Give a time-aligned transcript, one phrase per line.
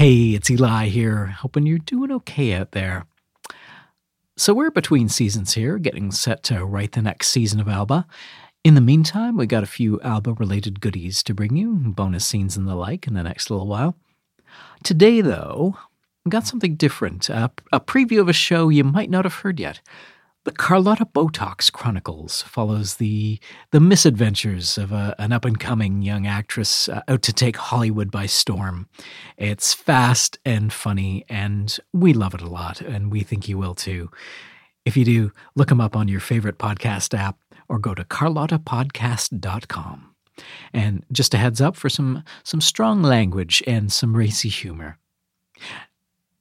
[0.00, 3.04] Hey, it's Eli here, hoping you're doing okay out there.
[4.34, 8.06] So, we're between seasons here, getting set to write the next season of Alba.
[8.64, 12.56] In the meantime, we got a few Alba related goodies to bring you, bonus scenes
[12.56, 13.94] and the like, in the next little while.
[14.82, 15.76] Today, though,
[16.24, 19.60] we got something different a, a preview of a show you might not have heard
[19.60, 19.82] yet.
[20.44, 23.38] The Carlotta Botox Chronicles follows the
[23.72, 28.10] the misadventures of a, an up and coming young actress uh, out to take Hollywood
[28.10, 28.88] by storm.
[29.36, 33.74] It's fast and funny, and we love it a lot, and we think you will
[33.74, 34.10] too.
[34.86, 37.38] If you do, look them up on your favorite podcast app
[37.68, 40.14] or go to carlottapodcast.com.
[40.72, 44.96] And just a heads up for some some strong language and some racy humor.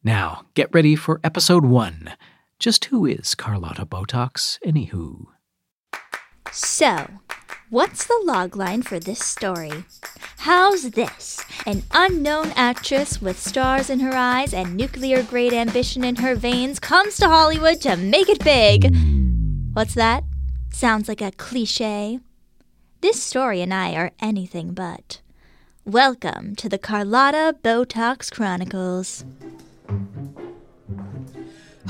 [0.06, 2.14] Now, get ready for episode 1
[2.60, 5.28] just who is Carlotta Botox, anywho?
[6.52, 7.08] So,
[7.70, 9.86] what's the logline for this story?
[10.40, 11.42] How's this?
[11.66, 16.80] An unknown actress with stars in her eyes and nuclear grade ambition in her veins
[16.82, 18.94] comes to Hollywood to make it big.
[19.72, 20.26] What's that?
[20.72, 22.20] Sounds like a cliche.
[23.00, 25.22] This story and I are anything but.
[25.86, 29.24] Welcome to the Carlotta Botox Chronicles.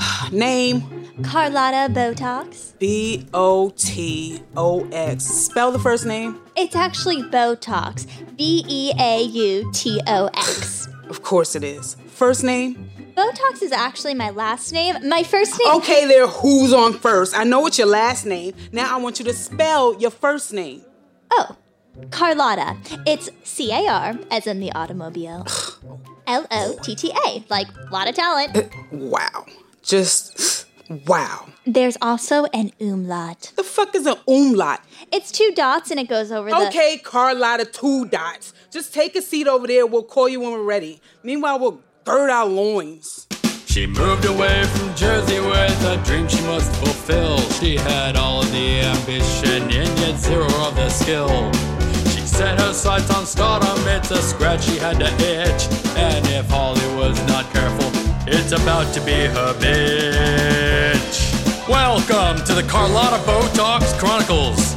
[0.32, 0.82] Name
[1.22, 2.78] Carlotta Botox.
[2.78, 5.24] B O T O X.
[5.24, 6.40] Spell the first name.
[6.56, 8.06] It's actually Botox.
[8.36, 10.88] B E A U T O X.
[11.08, 11.96] Of course it is.
[12.08, 12.90] First name?
[13.14, 15.08] Botox is actually my last name.
[15.08, 15.74] My first name.
[15.76, 17.36] Okay, there, who's on first?
[17.36, 18.54] I know it's your last name.
[18.72, 20.82] Now I want you to spell your first name.
[21.32, 21.56] Oh,
[22.10, 22.76] Carlotta.
[23.06, 25.46] It's C A R, as in the automobile.
[26.26, 28.72] L O T T A, like lot of talent.
[28.92, 29.44] Wow.
[29.82, 30.66] Just
[31.06, 31.46] wow.
[31.66, 33.52] There's also an umlaut.
[33.56, 34.80] The fuck is an umlaut?
[35.12, 36.68] It's two dots and it goes over the.
[36.68, 38.52] Okay, Carlotta, two dots.
[38.70, 39.86] Just take a seat over there.
[39.86, 41.00] We'll call you when we're ready.
[41.22, 43.26] Meanwhile, we'll gird our loins.
[43.66, 47.38] She moved away from Jersey with a dream she must fulfill.
[47.60, 51.52] She had all of the ambition and yet zero of the skill.
[52.10, 55.68] She set her sights on stardom, it's a scratch she had to itch.
[55.96, 57.99] And if Holly was not careful,
[58.32, 61.18] it's about to be her bitch.
[61.68, 64.76] Welcome to the Carlotta Botox Chronicles.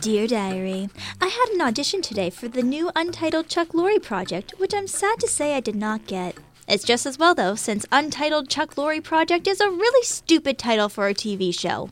[0.00, 4.74] Dear Diary, I had an audition today for the new Untitled Chuck Lorre project, which
[4.74, 6.36] I'm sad to say I did not get.
[6.68, 10.88] It's just as well though, since Untitled Chuck Lorre Project is a really stupid title
[10.90, 11.90] for a TV show.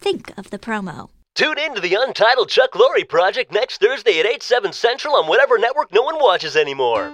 [0.00, 1.10] Think of the promo.
[1.34, 5.26] Tune in to the Untitled Chuck Lorre Project next Thursday at 8, 7 Central on
[5.26, 7.10] whatever network no one watches anymore.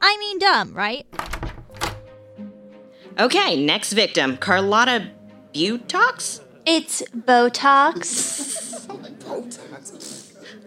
[0.00, 1.04] I mean, dumb, right?
[3.18, 5.10] Okay, next victim Carlotta
[5.52, 6.42] Butox?
[6.64, 8.86] It's Botox.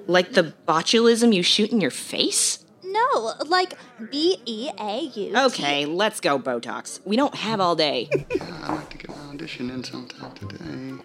[0.06, 2.66] Like the botulism you shoot in your face?
[2.84, 3.76] No, like
[4.12, 5.38] B E A U.
[5.38, 7.00] Okay, let's go, Botox.
[7.06, 8.10] We don't have all day.
[8.12, 11.02] I'd like to get my audition in sometime today.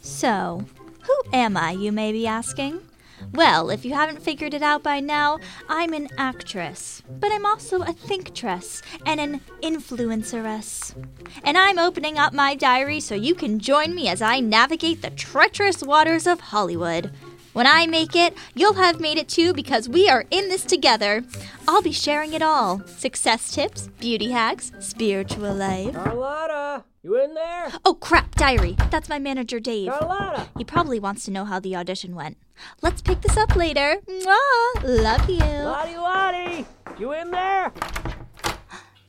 [0.00, 0.64] So,
[1.02, 2.80] who am I, you may be asking?
[3.32, 5.38] Well, if you haven't figured it out by now,
[5.68, 10.94] I'm an actress, but I'm also a thinktress and an influenceress.
[11.44, 15.10] And I'm opening up my diary so you can join me as I navigate the
[15.10, 17.12] treacherous waters of Hollywood.
[17.52, 21.22] When I make it, you'll have made it too because we are in this together.
[21.68, 25.94] I'll be sharing it all success tips, beauty hacks, spiritual life.
[25.94, 27.72] Carlotta, you in there?
[27.84, 28.76] Oh crap, diary.
[28.90, 29.90] That's my manager, Dave.
[29.90, 30.48] Carlotta!
[30.56, 32.36] He probably wants to know how the audition went.
[32.80, 33.96] Let's pick this up later.
[34.08, 34.84] Mwah!
[34.84, 35.38] Love you.
[35.38, 36.66] Lottie, Lottie,
[36.98, 37.72] you in there?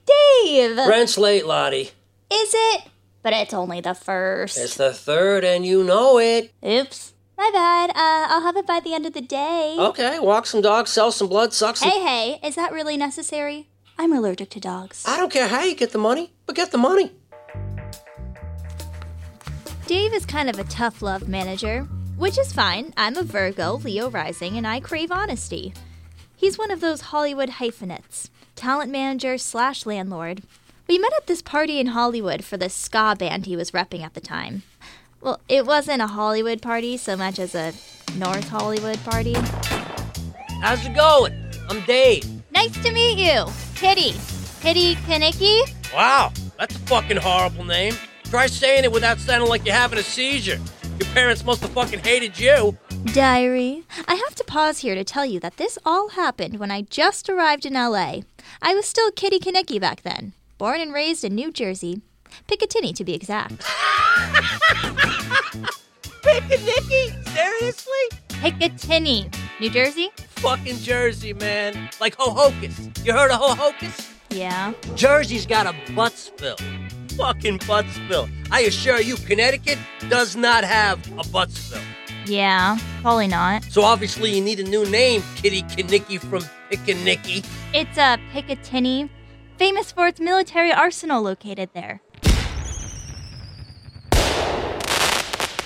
[0.05, 0.77] Dave!
[0.77, 1.91] Rent's late, Lottie.
[2.31, 2.83] Is it?
[3.21, 4.57] But it's only the first.
[4.57, 6.51] It's the third, and you know it.
[6.65, 7.13] Oops.
[7.37, 7.91] My bad.
[7.91, 9.75] Uh, I'll have it by the end of the day.
[9.77, 11.89] Okay, walk some dogs, sell some blood, suck some.
[11.89, 13.69] Hey, hey, is that really necessary?
[13.97, 15.03] I'm allergic to dogs.
[15.07, 17.11] I don't care how you get the money, but get the money.
[19.85, 21.81] Dave is kind of a tough love manager,
[22.17, 22.93] which is fine.
[22.95, 25.73] I'm a Virgo, Leo rising, and I crave honesty.
[26.37, 30.43] He's one of those Hollywood hyphenates, talent manager slash landlord.
[30.87, 34.13] We met at this party in Hollywood for the ska band he was repping at
[34.13, 34.63] the time.
[35.19, 37.73] Well, it wasn't a Hollywood party so much as a
[38.15, 39.33] North Hollywood party.
[40.61, 41.33] how's it going?
[41.69, 42.23] I'm Dave.
[42.51, 43.45] Nice to meet you.
[43.75, 44.13] Kitty.
[44.61, 45.61] Kitty Kaniki?
[45.93, 47.95] Wow, that's a fucking horrible name.
[48.33, 50.59] Try saying it without sounding like you're having a seizure.
[50.99, 52.75] Your parents must have fucking hated you.
[53.13, 53.83] Diary.
[54.07, 57.29] I have to pause here to tell you that this all happened when I just
[57.29, 58.21] arrived in LA.
[58.59, 62.01] I was still Kitty Kaneki back then, born and raised in New Jersey.
[62.47, 63.51] Picatinny to be exact.
[66.23, 67.27] Picatinny?
[67.35, 67.93] Seriously?
[68.29, 70.09] Picatinny, New Jersey?
[70.37, 71.87] Fucking Jersey, man.
[72.01, 73.05] Like Ho-Ho-Kus.
[73.05, 74.09] You heard of Ho-Ho-Kus?
[74.31, 74.73] Yeah.
[74.95, 76.82] Jersey's got a Buttsville.
[77.17, 78.29] Fucking Buttsville.
[78.51, 79.77] I assure you, Connecticut
[80.09, 81.83] does not have a Buttsville.
[82.25, 83.63] Yeah, probably not.
[83.65, 87.45] So obviously you need a new name, Kitty Kinnicky from Pickanicki.
[87.73, 89.09] It's a Picatinny,
[89.57, 92.01] famous for its military arsenal located there.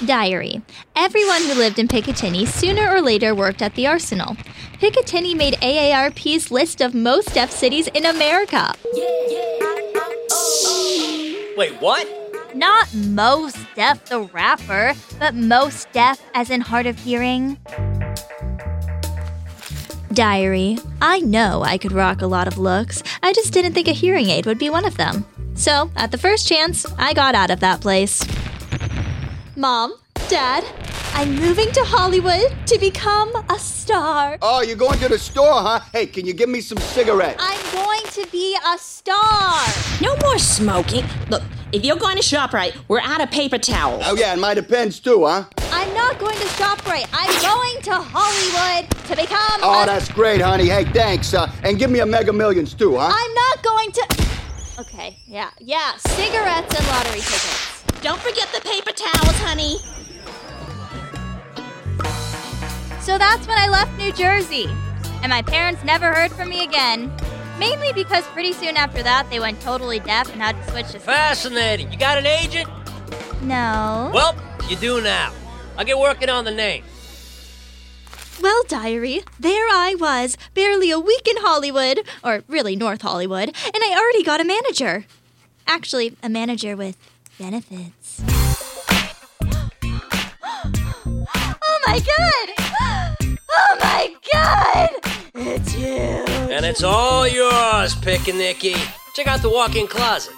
[0.06, 0.62] Diary.
[0.96, 4.36] Everyone who lived in Picatinny sooner or later worked at the arsenal.
[4.80, 8.74] Picatinny made AARP's list of most deaf cities in America.
[11.58, 12.08] Wait, what?
[12.54, 17.58] Not Mos Def the rapper, but most deaf as in hard of hearing.
[20.14, 20.78] Diary.
[21.02, 23.02] I know I could rock a lot of looks.
[23.24, 25.26] I just didn't think a hearing aid would be one of them.
[25.56, 28.24] So, at the first chance, I got out of that place.
[29.56, 29.96] Mom,
[30.30, 30.64] Dad,
[31.20, 34.38] I'm moving to Hollywood to become a star.
[34.40, 35.80] Oh, you're going to the store, huh?
[35.92, 37.42] Hey, can you give me some cigarettes?
[37.44, 39.66] I'm going to be a star.
[40.00, 41.04] No more smoking.
[41.30, 41.42] Look,
[41.72, 44.04] if you're going to ShopRite, we're out of paper towels.
[44.06, 45.46] Oh, yeah, and my depends too, huh?
[45.72, 47.08] I'm not going to ShopRite.
[47.12, 50.68] I'm going to Hollywood to become Oh, a that's great, honey.
[50.68, 51.34] Hey, thanks.
[51.34, 53.10] Uh, and give me a Mega Millions too, huh?
[53.12, 54.82] I'm not going to.
[54.82, 57.84] Okay, yeah, yeah, cigarettes and lottery tickets.
[58.04, 59.78] Don't forget the paper towels, honey.
[63.08, 64.68] So that's when I left New Jersey.
[65.24, 67.10] And my parents never heard from me again.
[67.58, 71.00] Mainly because pretty soon after that, they went totally deaf and had to switch to.
[71.00, 71.90] Fascinating.
[71.90, 72.70] You got an agent?
[73.42, 74.12] No.
[74.14, 74.36] Well,
[74.68, 75.32] you do now.
[75.78, 76.84] I'll get working on the name.
[78.42, 83.84] Well, diary, there I was, barely a week in Hollywood, or really North Hollywood, and
[83.86, 85.06] I already got a manager.
[85.66, 86.98] Actually, a manager with
[87.40, 88.22] benefits.
[91.64, 92.57] oh my god!
[94.38, 94.90] God!
[95.36, 95.88] It's you!
[95.88, 98.76] And it's all yours, Pick and Pickanicky.
[99.14, 100.34] Check out the walk-in closet.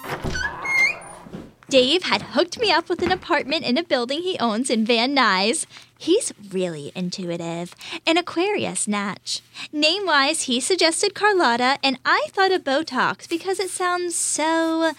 [1.68, 5.14] Dave had hooked me up with an apartment in a building he owns in Van
[5.14, 5.66] Nuys.
[5.96, 7.76] He's really intuitive.
[8.06, 9.40] An Aquarius natch.
[9.72, 14.92] Name wise, he suggested Carlotta, and I thought of Botox because it sounds so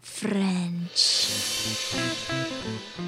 [0.00, 1.28] French.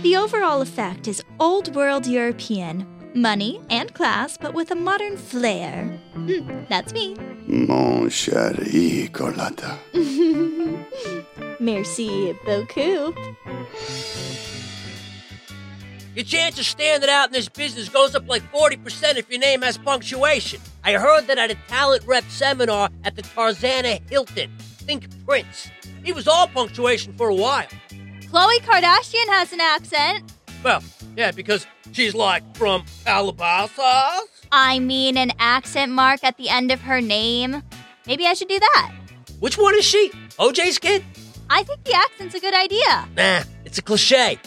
[0.02, 2.99] The overall effect is old world European.
[3.14, 5.84] Money and class, but with a modern flair.
[6.14, 7.16] Hmm, that's me.
[7.46, 9.76] Mon chéri, Carlotta.
[11.60, 13.16] Merci beaucoup.
[16.14, 19.62] Your chance of standing out in this business goes up like 40% if your name
[19.62, 20.60] has punctuation.
[20.84, 24.50] I heard that at a talent rep seminar at the Tarzana Hilton.
[24.58, 25.68] Think Prince.
[26.04, 27.66] He was all punctuation for a while.
[28.22, 30.32] Khloe Kardashian has an accent.
[30.62, 30.82] Well,
[31.16, 34.28] yeah, because she's like from Calabasas.
[34.52, 37.62] I mean, an accent mark at the end of her name.
[38.06, 38.92] Maybe I should do that.
[39.40, 40.10] Which one is she?
[40.38, 41.04] OJ's kid?
[41.48, 43.08] I think the accent's a good idea.
[43.16, 44.38] Nah, it's a cliche.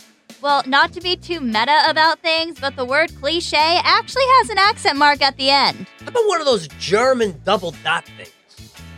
[0.42, 4.58] Well, not to be too meta about things, but the word cliche actually has an
[4.58, 5.88] accent mark at the end.
[6.02, 8.30] How about one of those German double dot things?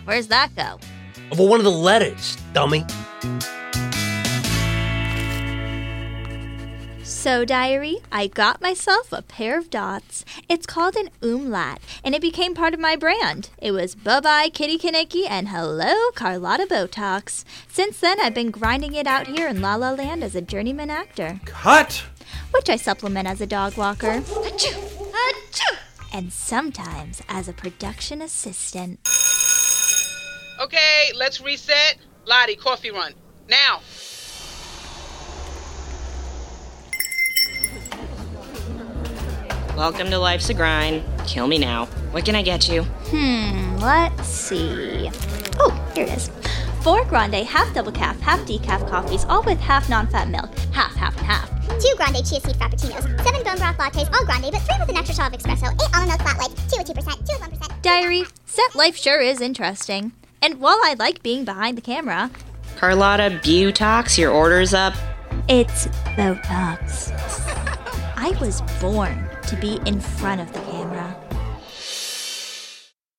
[0.06, 0.80] Where's that go?
[1.32, 2.84] Over one of the letters, dummy.
[7.26, 10.24] So, diary, I got myself a pair of dots.
[10.48, 13.50] It's called an umlaut, and it became part of my brand.
[13.58, 17.44] It was bye bye Kitty Kaneki and hello Carlotta Botox.
[17.68, 20.92] Since then, I've been grinding it out here in La La Land as a journeyman
[20.92, 22.04] actor, Cut!
[22.52, 24.22] which I supplement as a dog walker.
[24.22, 25.12] Achoo!
[25.12, 25.78] Achoo!
[26.14, 29.00] And sometimes as a production assistant.
[30.62, 31.98] Okay, let's reset.
[32.28, 33.16] Lottie, coffee run.
[33.50, 33.82] Now.
[39.76, 41.04] Welcome to Life's a Grind.
[41.28, 41.88] Kill me now.
[42.12, 42.84] What can I get you?
[42.84, 45.12] Hmm, let's see.
[45.60, 46.32] Oh, here it is.
[46.82, 50.50] Four grande, half double calf, half decaf coffees, all with half non fat milk.
[50.72, 51.50] Half, half, and half.
[51.68, 54.96] Two grande chia seed frappuccinos, seven bone broth lattes, all grande, but three with an
[54.96, 57.42] extra shot of espresso, eight almond milk flat white, two at two percent, two at
[57.42, 57.84] one percent.
[57.84, 60.14] Diary, set life sure is interesting.
[60.42, 62.32] And while I like being behind the camera,
[62.78, 64.94] Carlotta Butox, your order's up.
[65.50, 67.12] it's Botox.
[68.18, 71.16] I was born to be in front of the camera.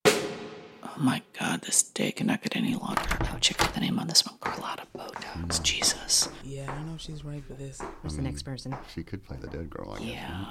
[0.07, 3.03] Oh my god, this day cannot get any longer.
[3.23, 5.63] Oh, check out the name on this one Carlotta Botox.
[5.63, 6.29] Jesus.
[6.43, 7.81] Yeah, I know she's right for this.
[8.03, 8.75] Who's the next person?
[8.95, 9.93] She could play the dead girl.
[9.93, 10.09] I guess.
[10.09, 10.45] Yeah.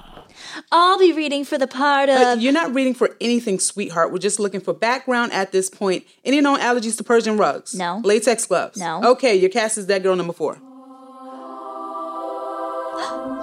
[0.72, 2.18] I'll be reading for the part of.
[2.18, 4.12] Uh, you're not reading for anything, sweetheart.
[4.12, 6.06] We're just looking for background at this point.
[6.24, 7.74] Any known allergies to Persian rugs?
[7.74, 8.02] No.
[8.04, 8.78] Latex gloves?
[8.78, 9.04] No.
[9.04, 10.54] Okay, your cast is that girl number four.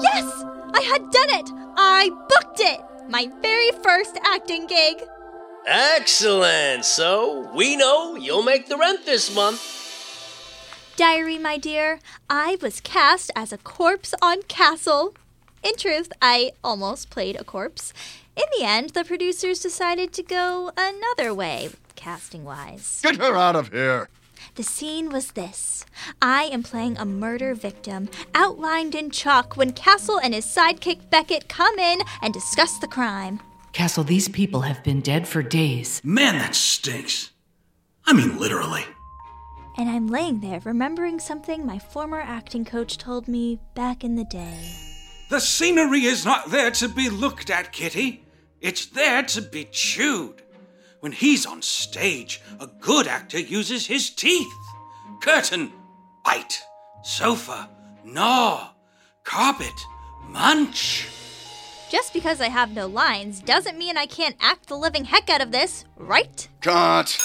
[0.03, 0.45] yes!
[0.83, 1.49] I had done it!
[1.77, 2.81] I booked it!
[3.09, 5.01] My very first acting gig.
[5.65, 6.85] Excellent.
[6.85, 9.63] So we know you'll make the rent this month.
[10.97, 15.15] Diary, my dear, I was cast as a corpse on Castle.
[15.63, 17.93] In truth, I almost played a corpse.
[18.35, 23.01] In the end, the producers decided to go another way, casting wise.
[23.05, 24.09] Get her out of here.
[24.55, 25.87] The scene was this
[26.21, 31.49] I am playing a murder victim, outlined in chalk when Castle and his sidekick Beckett
[31.49, 33.41] come in and discuss the crime.
[33.73, 36.03] Castle, these people have been dead for days.
[36.05, 37.31] Man, that stinks.
[38.05, 38.85] I mean, literally.
[39.79, 44.25] And I'm laying there remembering something my former acting coach told me back in the
[44.25, 44.77] day.
[45.31, 48.27] The scenery is not there to be looked at, Kitty.
[48.61, 50.42] It's there to be chewed.
[51.03, 54.47] When he's on stage, a good actor uses his teeth.
[55.21, 55.73] Curtain,
[56.25, 56.63] bite.
[57.03, 57.69] Sofa,
[58.05, 58.69] gnaw.
[59.25, 59.75] Carpet,
[60.29, 61.09] munch.
[61.91, 65.41] Just because I have no lines doesn't mean I can't act the living heck out
[65.41, 66.47] of this, right?
[66.61, 67.19] Cut.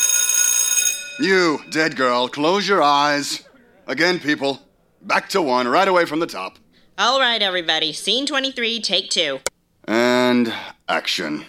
[1.19, 3.47] You, dead girl, close your eyes.
[3.85, 4.59] Again, people.
[5.03, 6.57] Back to one, right away from the top.
[6.97, 7.93] All right, everybody.
[7.93, 9.39] Scene 23, take two.
[9.87, 10.51] And
[10.89, 11.45] action.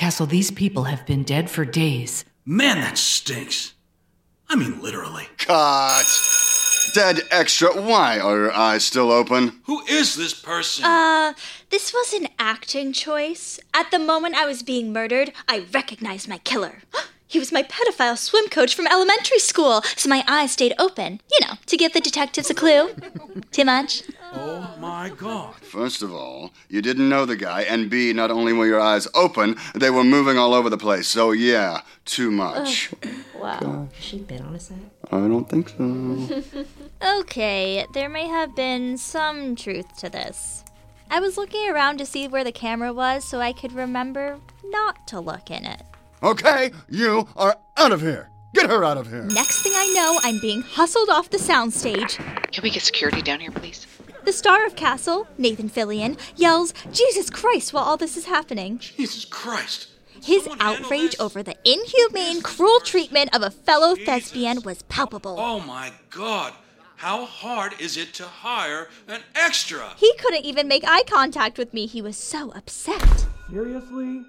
[0.00, 2.24] Castle, these people have been dead for days.
[2.46, 3.74] Man, that stinks.
[4.48, 5.28] I mean, literally.
[5.36, 6.06] Cut.
[6.94, 7.68] Dead extra.
[7.78, 9.60] Why are your eyes still open?
[9.64, 10.86] Who is this person?
[10.86, 11.34] Uh,
[11.68, 13.60] this was an acting choice.
[13.74, 16.78] At the moment I was being murdered, I recognized my killer.
[17.30, 21.46] He was my pedophile swim coach from elementary school, so my eyes stayed open, you
[21.46, 22.90] know, to give the detectives a clue.
[23.52, 24.02] Too much?
[24.32, 25.54] Oh my god.
[25.54, 29.06] First of all, you didn't know the guy, and B, not only were your eyes
[29.14, 31.06] open, they were moving all over the place.
[31.06, 32.90] So, yeah, too much.
[33.38, 33.88] Wow.
[33.94, 34.78] Has she been on a set?
[35.12, 36.64] I don't think so.
[37.20, 40.64] Okay, there may have been some truth to this.
[41.10, 45.06] I was looking around to see where the camera was so I could remember not
[45.08, 45.82] to look in it.
[46.22, 48.28] Okay, you are out of here.
[48.52, 49.22] Get her out of here.
[49.22, 52.16] Next thing I know, I'm being hustled off the soundstage.
[52.52, 53.86] Can we get security down here, please?
[54.24, 58.78] The star of Castle, Nathan Fillion, yells, Jesus Christ, while all this is happening.
[58.78, 59.88] Jesus Christ.
[60.22, 65.36] His outrage over the inhumane, cruel treatment of a fellow thespian was palpable.
[65.38, 66.52] Oh my god.
[66.96, 69.94] How hard is it to hire an extra?
[69.96, 71.86] He couldn't even make eye contact with me.
[71.86, 73.26] He was so upset.
[73.48, 74.22] Seriously?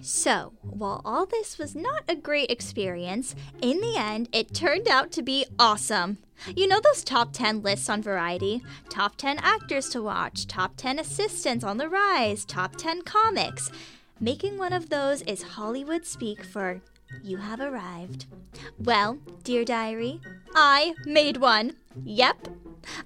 [0.00, 5.12] So, while all this was not a great experience, in the end, it turned out
[5.12, 6.18] to be awesome.
[6.56, 8.62] You know those top 10 lists on Variety?
[8.88, 13.70] Top 10 actors to watch, top 10 assistants on the rise, top 10 comics.
[14.18, 16.80] Making one of those is Hollywood speak for
[17.22, 18.26] you have arrived.
[18.78, 20.20] Well, dear diary,
[20.54, 21.76] I made one.
[22.04, 22.48] Yep.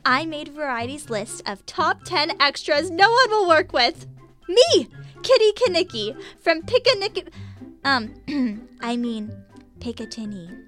[0.04, 4.06] I made Variety's list of top 10 extras no one will work with.
[4.48, 4.88] Me,
[5.26, 7.32] Kitty Kanicki from Picanic.
[7.84, 8.14] Um,
[8.80, 9.32] I mean,
[9.80, 10.62] Picatinny.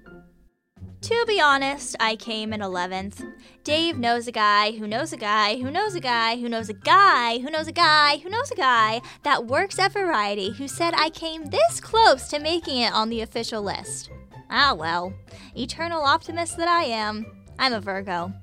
[0.99, 3.23] To be honest, I came in 11th.
[3.63, 6.73] Dave knows a guy who knows a guy who knows a guy who knows a
[6.73, 10.93] guy who knows a guy who knows a guy that works at Variety who said
[10.93, 14.09] I came this close to making it on the official list.
[14.49, 15.13] Ah, well,
[15.55, 17.25] eternal optimist that I am,
[17.57, 18.33] I'm a Virgo.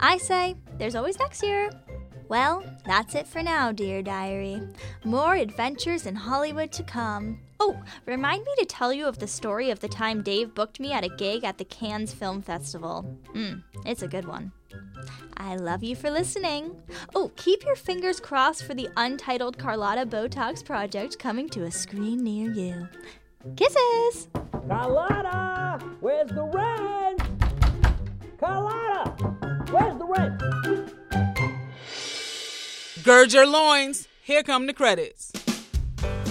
[0.00, 1.70] I say, there's always next year.
[2.32, 4.62] Well, that's it for now, dear diary.
[5.04, 7.40] More adventures in Hollywood to come.
[7.60, 10.94] Oh, remind me to tell you of the story of the time Dave booked me
[10.94, 13.02] at a gig at the Cannes Film Festival.
[13.34, 14.50] Hmm, it's a good one.
[15.36, 16.80] I love you for listening.
[17.14, 22.24] Oh, keep your fingers crossed for the untitled Carlotta Botox project coming to a screen
[22.24, 22.88] near you.
[23.56, 24.28] Kisses!
[24.66, 27.20] Carlotta, where's the rent?
[28.40, 29.10] Carlotta,
[29.70, 30.81] where's the rent?
[33.02, 34.06] Gird your loins.
[34.22, 35.32] Here come the credits.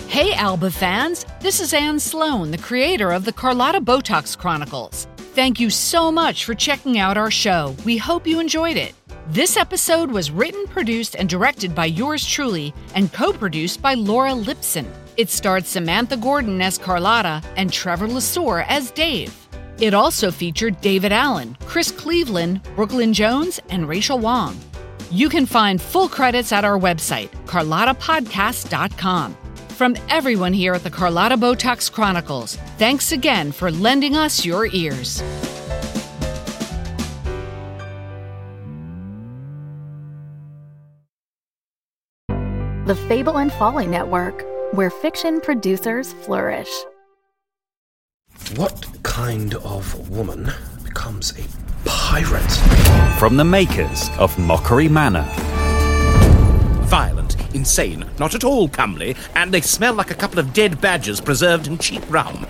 [0.07, 1.25] Hey, Alba fans!
[1.41, 5.05] This is Anne Sloan, the creator of the Carlotta Botox Chronicles.
[5.17, 7.75] Thank you so much for checking out our show.
[7.83, 8.93] We hope you enjoyed it.
[9.27, 14.31] This episode was written, produced, and directed by yours truly and co produced by Laura
[14.31, 14.85] Lipson.
[15.17, 19.35] It starred Samantha Gordon as Carlotta and Trevor Lasore as Dave.
[19.81, 24.57] It also featured David Allen, Chris Cleveland, Brooklyn Jones, and Rachel Wong.
[25.11, 29.35] You can find full credits at our website, carlottapodcast.com.
[29.75, 35.21] From everyone here at the Carlotta Botox Chronicles, thanks again for lending us your ears.
[42.85, 46.71] The Fable and Folly Network, where fiction producers flourish.
[48.55, 50.51] What kind of woman
[50.85, 51.70] becomes a
[52.11, 52.51] pirate?
[53.17, 55.25] From the makers of Mockery Manor.
[56.89, 61.21] Violent, insane, not at all comely, and they smell like a couple of dead badgers
[61.21, 62.45] preserved in cheap rum.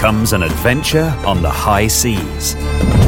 [0.00, 2.56] Comes an adventure on the high seas.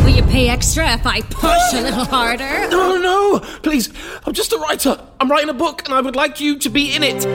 [0.03, 2.71] Will you pay extra if I push a little harder?
[2.71, 3.93] No, no, please.
[4.25, 4.99] I'm just a writer.
[5.21, 7.27] I'm writing a book and I would like you to be in it.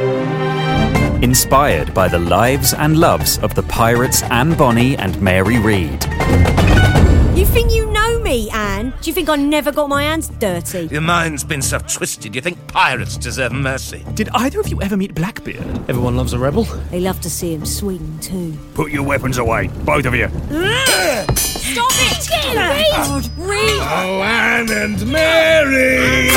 [1.23, 7.10] Inspired by the lives and loves of the pirates Anne Bonny and Mary Read.
[7.33, 8.93] You think you know me, Anne?
[9.01, 10.87] Do you think I never got my hands dirty?
[10.91, 14.05] Your mind's been so twisted, you think pirates deserve mercy.
[14.15, 15.65] Did either of you ever meet Blackbeard?
[15.89, 16.65] Everyone loves a rebel.
[16.91, 18.57] They love to see him swing too.
[18.73, 20.27] Put your weapons away, both of you.
[20.27, 22.29] Stop it!
[22.53, 23.31] Read!
[23.37, 23.79] Read!
[23.79, 26.29] Oh, Anne and Mary!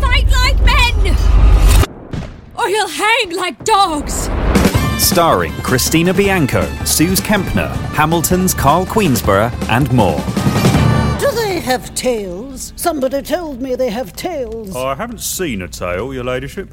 [0.00, 1.16] Fight like men!
[2.56, 4.28] Or you'll hang like dogs!
[5.04, 10.18] Starring Christina Bianco, Suze Kempner, Hamilton's Karl Queensborough, and more.
[11.20, 12.72] Do they have tails?
[12.74, 14.74] Somebody told me they have tails.
[14.74, 16.70] Oh, I haven't seen a tail, your ladyship.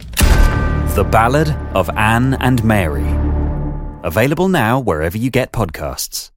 [0.95, 3.05] The Ballad of Anne and Mary.
[4.03, 6.30] Available now wherever you get podcasts.